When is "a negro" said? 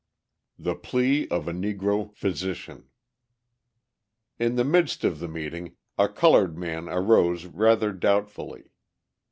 1.47-2.11